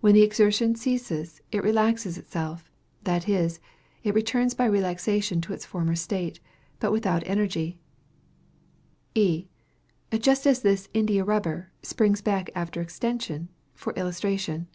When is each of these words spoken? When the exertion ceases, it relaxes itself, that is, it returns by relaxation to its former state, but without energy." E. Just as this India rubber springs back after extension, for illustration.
When 0.00 0.14
the 0.14 0.22
exertion 0.22 0.76
ceases, 0.76 1.42
it 1.50 1.64
relaxes 1.64 2.16
itself, 2.16 2.70
that 3.02 3.28
is, 3.28 3.58
it 4.04 4.14
returns 4.14 4.54
by 4.54 4.64
relaxation 4.66 5.40
to 5.40 5.52
its 5.52 5.64
former 5.66 5.96
state, 5.96 6.38
but 6.78 6.92
without 6.92 7.24
energy." 7.26 7.80
E. 9.16 9.48
Just 10.16 10.46
as 10.46 10.62
this 10.62 10.88
India 10.94 11.24
rubber 11.24 11.72
springs 11.82 12.22
back 12.22 12.48
after 12.54 12.80
extension, 12.80 13.48
for 13.74 13.92
illustration. 13.94 14.68